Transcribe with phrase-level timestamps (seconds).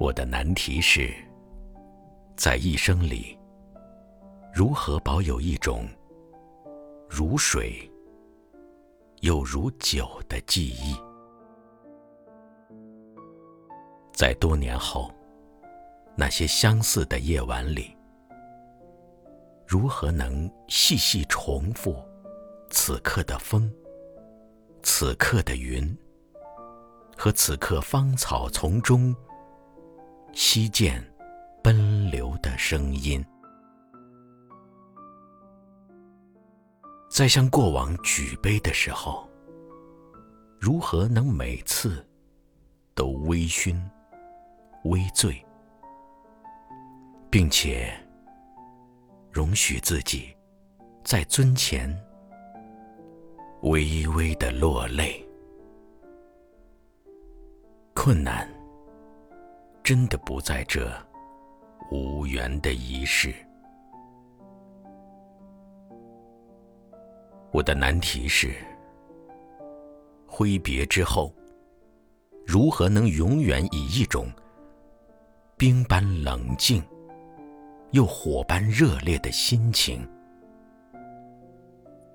[0.00, 1.12] 我的难题是，
[2.34, 3.38] 在一生里，
[4.50, 5.86] 如何保有一种
[7.06, 7.78] 如水
[9.20, 10.96] 又如酒的记忆？
[14.14, 15.12] 在多年后，
[16.16, 17.94] 那些相似的夜晚里，
[19.66, 21.94] 如何能细细重复
[22.70, 23.70] 此刻的风、
[24.82, 25.94] 此刻的云
[27.18, 29.14] 和此刻芳草丛中
[30.32, 31.02] 溪涧
[31.62, 33.24] 奔流的声音？
[37.10, 39.28] 在向过往举杯的时候，
[40.58, 42.06] 如何能每次
[42.94, 43.76] 都微醺？
[44.84, 45.44] 微醉，
[47.28, 47.92] 并且
[49.30, 50.34] 容许自己
[51.04, 51.94] 在尊前
[53.62, 55.22] 微微的落泪。
[57.92, 58.48] 困难
[59.82, 60.90] 真的不在这
[61.90, 63.34] 无缘的一世
[67.50, 68.54] 我的难题是
[70.26, 71.34] 挥别之后
[72.46, 74.30] 如何能永远以一种
[75.56, 76.82] 冰般冷静
[77.90, 80.06] 又火般热烈的心情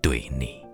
[0.00, 0.68] 对你？